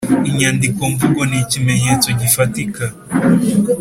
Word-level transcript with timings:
inyandikomvugo 0.29 1.21
nikimenyetso 1.31 2.09
gifatika 2.19 2.85